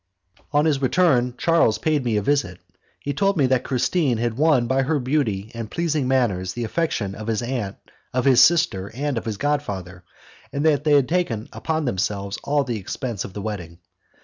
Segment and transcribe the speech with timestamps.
[0.51, 2.59] On his return, Charles paid me a visit.
[2.99, 7.13] He told me that Christine had won by her beauty and pleasing manners the affection
[7.13, 7.75] of his aunt,
[8.11, 10.03] of his sister, and of his god father,
[10.51, 13.77] and that they had taken upon themselves all the expense of the wedding.